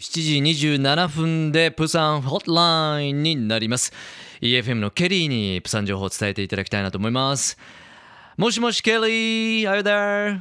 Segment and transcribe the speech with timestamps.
[0.00, 3.92] 7時27分でプサンホットラインになります
[4.40, 7.58] EFM のケリーにプサン情報を伝えていただきたいなと思います
[8.38, 10.40] もしもしケリー Are you there?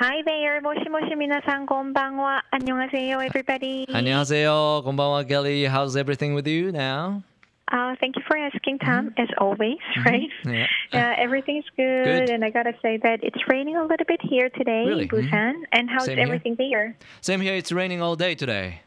[0.00, 0.62] Hi there.
[0.62, 2.44] もしもし皆さんこんばんは。
[2.52, 3.84] 안녕하세요 everybody.
[3.92, 7.20] 안녕하세요こんばんはケリー How's everything with you now?
[7.70, 9.76] Uh, thank you for asking, Tom, as always,
[10.06, 10.30] right?
[10.46, 10.66] Yeah.
[10.93, 12.29] Yeah, everything's good, Good.
[12.29, 15.03] and I gotta say that it's raining a little bit here today Really?
[15.03, 15.53] in Busan.
[15.71, 16.25] And how's Same here.
[16.25, 16.95] everything there?
[17.21, 18.81] Same here it's raining all day today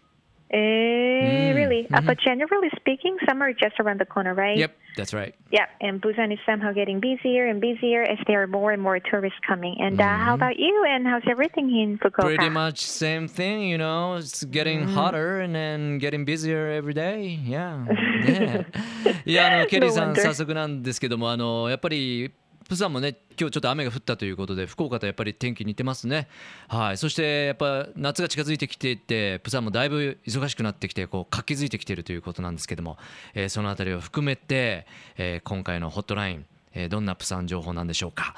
[0.53, 1.87] Eh, really?
[1.93, 4.57] Uh, but generally speaking, summer is just around the corner, right?
[4.57, 8.47] Yep that's right Yeah, and Busan is somehow getting busier and busier as there are
[8.47, 9.75] more and more tourists coming.
[9.79, 10.85] And uh, how about you?
[10.87, 12.23] And how's everything in Fukuoka?
[12.23, 14.15] Pretty much same thing, you know.
[14.15, 17.39] It's getting hotter and then getting busier every day.
[17.43, 17.85] Yeah.
[17.85, 18.65] ね
[19.25, 20.21] いや、あの、ケリーさん、 wonder.
[20.21, 22.31] 早速なんですけども、あの、やっぱり、
[22.68, 26.26] プサンもね、今日ちょっと雨が降ったということで、福岡とやっぱり天気似てますね。
[26.68, 26.96] はい。
[26.98, 32.98] そして、やっぱ夏が近づいてきていて、プサンもだいぶ忙しくなってきて、こう、活気づいてきているということなんですけども、
[33.34, 38.34] えーそのあたりを含めて、えー今回のホットライン、えーどんなプサン情報なんでしょうか。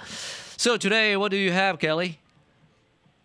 [0.59, 2.19] So today, what do you have, Kelly?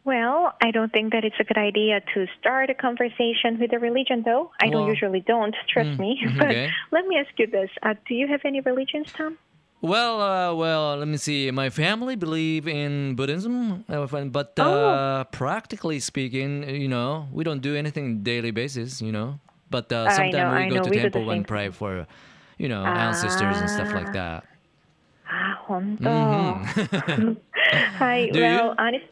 [0.05, 3.80] Well, I don't think that it's a good idea to start a conversation with a
[3.80, 4.52] religion, though.
[4.59, 6.20] I don't Well- usually don't, trust me.
[6.38, 6.70] But okay.
[6.92, 9.38] let me ask you this: uh, Do you have any religions, Tom?
[9.84, 11.52] Well, uh, well, let me see.
[11.52, 14.64] My family believe in Buddhism, uh, but Oh.
[14.64, 19.44] uh, practically speaking, you know, we don't do anything daily basis, you know.
[19.70, 20.84] But uh, sometimes know, we I go know.
[20.88, 22.08] to We temple and pray for,
[22.58, 24.16] you know, ancestors and stuff like Ah.
[24.16, 24.39] that.
[25.28, 26.64] Ah, 本当。
[28.00, 28.30] Hi.
[28.31, 29.04] Do well, honest.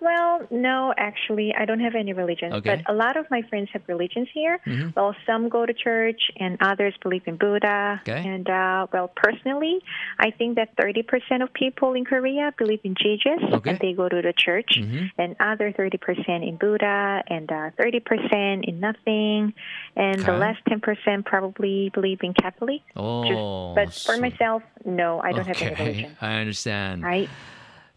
[0.00, 2.52] Well, no, actually, I don't have any religion.
[2.54, 2.82] Okay.
[2.84, 4.58] But a lot of my friends have religions here.
[4.96, 8.00] Well, some go to church, and others believe in Buddha.
[8.02, 8.26] Okay.
[8.26, 9.78] And uh, well, personally,
[10.18, 13.70] I think that 30% of people in Korea believe in Jesus, Okay.
[13.70, 14.72] and they go to the church.
[15.18, 19.52] And other 30% in Buddha, and uh, 30% in nothing,
[19.96, 22.80] and the last 10% probably believe in Catholic.
[22.96, 26.16] Oh, but for so- myself, no, I don't have any okay, religion.
[26.20, 27.02] I understand.
[27.02, 27.28] Right?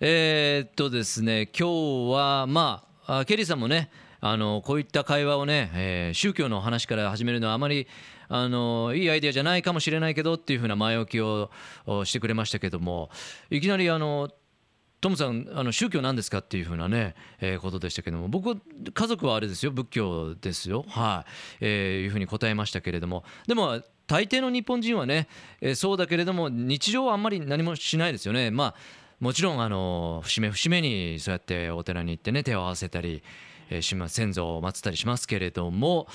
[0.06, 7.88] えーっとですね今日はまあケリーさんもねあのこういった会話をね、えー宗教の話から始めるのはあまり
[8.28, 11.50] あのいいアイデアじゃないかもしれないけどっていうふうな前置きを
[12.04, 13.12] してくれましたけども
[13.50, 14.30] いきなりあの
[15.00, 20.84] トムさんあの宗教なんですかっていうふうなね、えーことでしたけども僕家族はあれですよ仏教ですよ。
[20.90, 21.32] はい、
[21.62, 23.24] えーいうふうに答えましたけれども。
[23.48, 25.30] でも大抵の日本人はね、
[25.62, 28.52] えそうだけれども日常はあんまり何もしないですよね。
[28.52, 28.76] まあ
[29.20, 33.24] もちろんあの節目節目にそうやってお寺に行ってね手を合わせたり、
[33.70, 36.08] えーしま先祖を祀ったりしますけれども、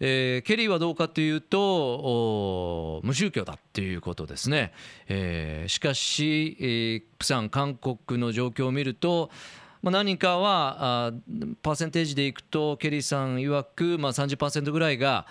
[0.00, 4.72] えーケリーはどうかというと無宗教だっていうことですね、
[5.06, 9.30] えーしかし、えープサン韓国の状況を見ると
[9.80, 11.12] まあ、何かはあ
[11.62, 15.26] パーセンテージでいくとケリーさん曰く、まあ、30%ぐらいが、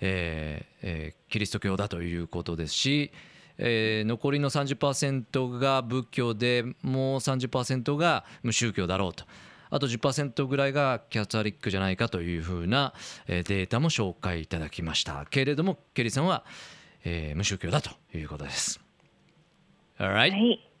[0.00, 3.10] えーえーキリスト教だということですし、
[3.58, 9.24] えー残りの30%が仏教でもう30%が無宗教だろうと。
[9.70, 12.92] あと10%ぐらいがキャサリックじゃないかというふうな
[13.26, 16.44] データも紹介いただきましたけれどもケリーさんは、
[17.04, 18.80] えー無宗教だということです。
[19.98, 20.14] Alright?
[20.14, 20.71] はい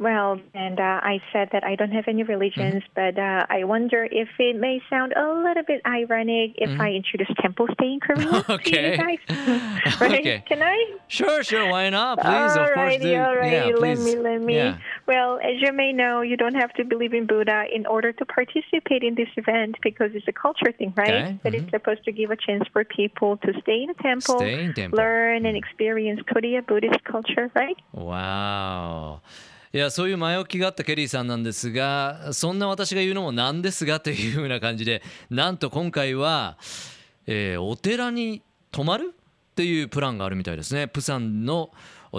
[0.00, 4.08] Well, and uh, I said that I don't have any religions, but uh, I wonder
[4.10, 8.42] if it may sound a little bit ironic if I introduce temple stay in Korea
[8.48, 8.92] to Okay.
[8.92, 9.20] you guys.
[10.00, 10.20] right?
[10.20, 10.42] Okay.
[10.48, 10.76] Can I?
[11.08, 12.18] Sure, sure, why not?
[12.18, 13.12] Please, of course Alrighty, do.
[13.12, 13.52] alrighty.
[13.52, 14.04] Yeah, let please.
[14.06, 14.54] me, let me.
[14.56, 14.78] Yeah.
[15.06, 18.24] Well, as you may know, you don't have to believe in Buddha in order to
[18.24, 21.12] participate in this event because it's a culture thing, right?
[21.12, 24.38] Okay, But it's supposed to give a chance for people to stay in a temple,
[24.38, 24.96] Stay in temple.
[24.98, 27.76] learn and experience Korea Buddhist culture, right?
[27.92, 35.00] わーいやそういう前置きがあったケリーさんなんですがそんな私が言うのもなんですがというふうな感じで
[35.30, 36.58] なんと今回は、
[37.26, 38.42] えーお寺に
[38.72, 41.70] 泊まるっていうプランがあるみたいですねプサンの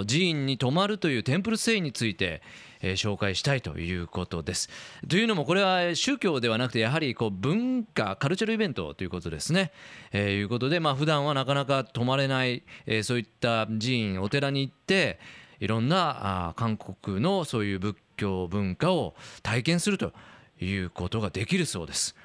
[0.06, 2.40] 寺院に泊まるというテンプルセイについて、
[2.80, 4.70] えー紹介したいということです。
[5.06, 9.72] というのもこれは宗教ではなくてやはりこう文化カルチャルイベントということですね。
[10.12, 15.20] えーいうことでまあ普段はなかなか泊まれない、えーそういった寺院お寺に行って
[15.62, 19.14] いろんな韓国のそういう仏教文化を
[19.44, 20.12] 体験すると
[20.60, 22.16] いうことができるそうです。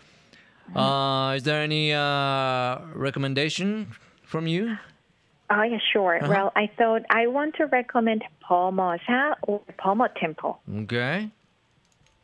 [0.73, 3.85] Uh, is there any uh, recommendation
[4.25, 4.75] from you?
[5.51, 6.17] Oh, yeah, sure.
[6.17, 6.27] Uh-huh.
[6.27, 10.57] Well, I thought I want to recommend Pomosa or Pomo Temple.
[10.83, 11.29] Okay.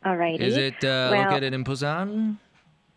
[0.03, 0.41] Alrighty.
[0.41, 2.37] Is it uh, Well- located in Busan?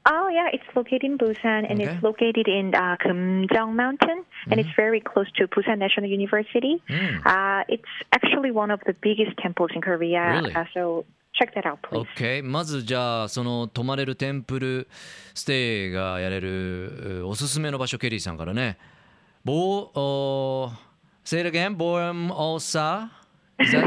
[0.06, 1.84] Oh, yeah, it's located in Busan and Okay.
[1.94, 6.82] it's located in uh, Kumjang Mountain and it's very close to Busan National University.
[6.90, 7.22] Mm.
[7.24, 10.42] Uh, it's actually one of the biggest temples in Korea.
[10.42, 10.56] Really?
[10.56, 11.06] Uh, so
[11.36, 12.08] check that out, please.
[12.18, 14.88] OK まずじゃあその泊まれるテンプル
[15.36, 18.78] ステイがやれるうおすすめの場所ケリーさんからね
[19.46, 20.72] ボーお
[21.24, 23.12] Say it again ボームオーサ
[23.60, 23.86] Is that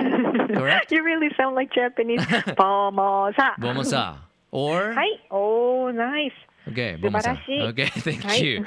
[0.55, 0.95] correct?
[0.95, 2.23] You really sound like Japanese.
[2.55, 3.57] ボモサ。
[3.59, 4.19] ボモサ
[4.52, 4.94] Or?
[4.96, 5.28] はい。
[5.30, 6.32] おー、nice.
[6.68, 7.84] OK ボモサ素晴らしい。
[7.84, 7.86] OK
[8.20, 8.66] thank you、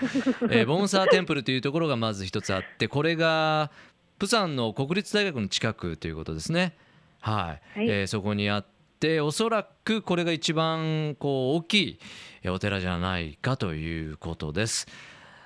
[0.50, 3.70] えーボモサテンプルというところがまず一つあってこれが
[4.18, 6.74] プサンの国立大学の近くということですね。
[7.20, 7.88] はい、はい。
[7.88, 8.66] えーそこにあっ
[8.98, 11.98] ておそらくこれが一番こう大きい
[12.42, 14.86] えーお寺じゃないかということです。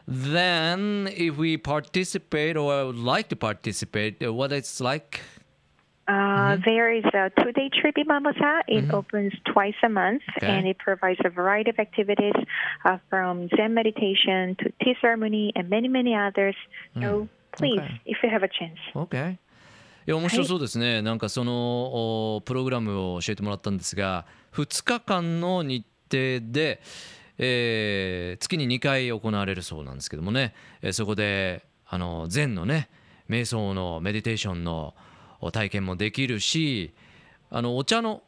[0.08, 5.20] Then if we participate or would like to participate uh, what it's like
[6.08, 8.60] Uh, There is a two-day trip in Mamosa.
[8.68, 10.46] It opens twice a month, Okay.
[10.46, 12.34] and it provides a variety of activities
[12.84, 16.54] uh, from Zen meditation to tea ceremony and many, many others.
[17.00, 18.00] So please, Okay.
[18.06, 18.78] if you have a chance.
[18.94, 19.38] OK
[20.06, 24.24] いや面白そうですね、なんかそのおプログラムを教えてもらったんですが
[24.54, 26.80] 2日間の日程で、
[27.38, 32.88] えー月に2回行われるそうなんですけどもね、えーそこであの禅のね
[33.28, 34.94] 瞑想のメディテーションのお
[35.52, 36.92] 体験もできるし
[37.50, 38.22] あのお茶の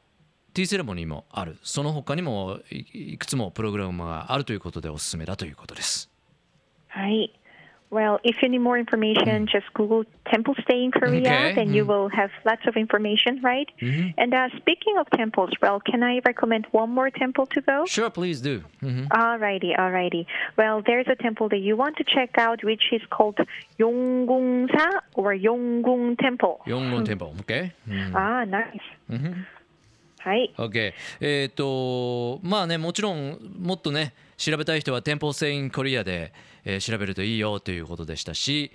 [0.55, 6.11] ティーセレモニーもあるその他にもいくつもプログラムがあるということでおすすめだということです。
[6.89, 7.33] はい
[7.91, 9.49] Well, if you need more information, mm.
[9.49, 11.55] just Google temple stay in Korea, okay.
[11.55, 11.75] then mm-hmm.
[11.75, 11.89] you mm.
[11.89, 13.69] will have lots of information, right?
[13.81, 14.09] Mm-hmm.
[14.19, 17.87] And uh, speaking of temples, well, can I recommend one more temple to go?
[17.87, 18.63] Sure, please do.
[18.83, 19.07] Mm-hmm.
[19.07, 20.27] Alrighty, alrighty.
[20.57, 23.39] Well, there's a temple that you want to check out, which is called
[23.79, 26.61] Yonggungsa or Yonggung Temple.
[26.67, 27.73] Yonggung Temple, okay.
[27.89, 28.15] Mm.
[28.15, 28.87] Ah, nice.
[29.11, 29.41] Mm-hmm.
[30.25, 30.55] うんはい。
[30.57, 36.33] OK えっ、とまあねもちろんもっとね調べたい人は店舗セインコリアで、
[36.65, 38.73] えー調べるといいよということでしたし、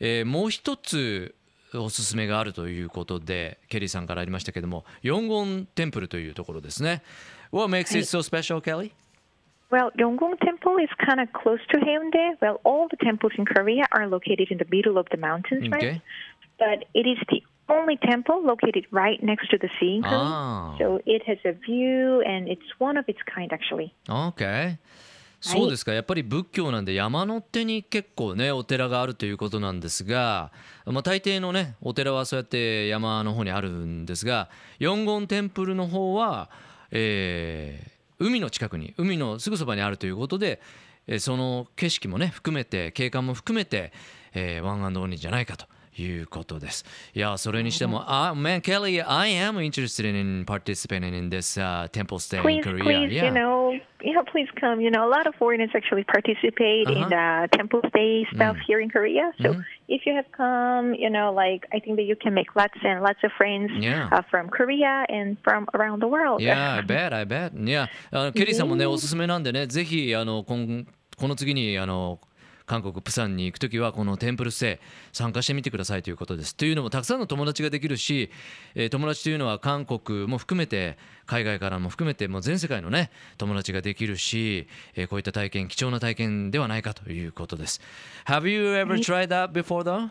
[0.00, 1.34] えーもう一つ
[1.74, 7.02] おすすめがあるということでケリーさんからありましたけども四言テンプルというところですね
[7.50, 8.92] What makes it so special, Kelly?
[9.70, 12.40] Well, Yonggong Temple is kind of close to Haeundae.
[12.40, 15.82] Well, all the temples in Korea are located in the middle of the mountains, right?
[15.82, 16.02] Okay.
[16.58, 20.14] But it is the only temple located right next to the sea in Korea.
[20.14, 20.76] Ah.
[20.78, 23.92] So it has a view, and it's one of its kind, actually.
[24.08, 24.78] OK
[25.40, 30.50] そうですかやっぱり仏教なんで山の手に結構ねお寺があるということなんですが、
[30.86, 36.48] まあ、大抵のねお寺はそうやって山の方にあるんですが四言テンプルの方は、
[36.90, 40.60] えー海の近くに海のすぐそばにあるということで、
[41.08, 43.92] えーその景色もね含めて景観も含めて、
[44.32, 45.66] えーワンアンドオンリーじゃないかと
[45.97, 46.85] いうことです。
[47.13, 52.83] いやそれにしても、あ、man Kelly I am interested in participating in this、uh, temple stay in Please, Korea.
[52.83, 53.25] please, yeah.
[53.25, 53.71] you know,
[54.01, 54.79] yeah, please come.
[54.79, 57.09] You know, a lot of foreigners actually participate in Uh-huh.
[57.49, 59.33] the temple stay stuff here in Korea.
[59.41, 59.55] So
[59.89, 63.01] if you have come, you know, like I think that you can make lots and
[63.01, 64.07] lots of friends Yeah.
[64.13, 66.39] uh, from Korea and from around the world.
[66.39, 67.51] Yeah, I bet, I bet.
[67.59, 70.85] いや、あのケリーさんもね、おすすめなんでね、ぜひあの今
[71.17, 72.21] この次にあの
[72.66, 76.56] 韓国プサンに行くときはこのテンプルステイ参加してみてくださいということです。
[76.56, 78.30] というのもたくさんの友達ができるし、
[78.74, 80.96] えー友達というのは韓国も含めて
[81.26, 87.80] 海外からも含めてもう全世界のね友達ができるし、えーこういった体験貴重な体験ではないかということです。
[88.26, 90.10] Have you ever tried that before though?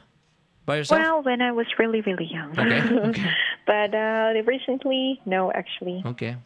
[0.65, 1.01] By yourself?
[1.01, 2.51] Well, when I was really, really young.
[2.57, 3.29] Okay, okay.
[3.65, 6.01] but uh, recently, no, actually.
[6.05, 6.37] Okay.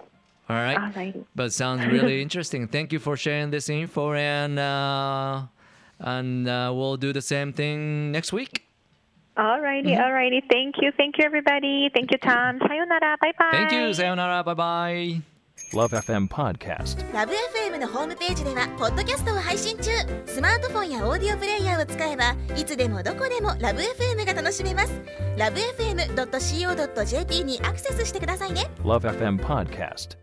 [0.50, 0.78] All right.
[0.78, 1.24] Alrighty.
[1.36, 2.68] But sounds really interesting.
[2.68, 5.44] Thank you for sharing this info, and uh,
[6.00, 8.64] and uh, we'll do the same thing next week.
[9.38, 10.02] Alrighty, Mm-hmm.
[10.02, 10.42] alrighty.
[10.52, 11.90] Thank you, thank you, everybody.
[11.94, 12.60] Thank you, Tom.
[12.68, 13.18] Sayonara.
[13.22, 13.50] Bye bye.
[13.52, 13.94] Thank you.
[13.94, 14.44] Sayonara.
[14.44, 15.22] Bye bye.
[15.74, 16.98] Love FM Podcast.
[17.14, 19.90] ラブ f m のホームページではポッドキャストを配信中
[20.26, 25.02] スマートフォンやオーディオプレイヤーを使えばいつでもどこでもラブ f m が楽しめます
[25.36, 30.16] ラブ FM.co.jp にアクセスしてくださいね Love FM Podcast.